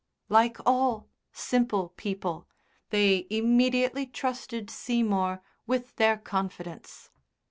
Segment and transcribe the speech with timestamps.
[0.29, 2.47] Like all simple people,
[2.89, 7.11] they immediately trusted Seymour with their confidence.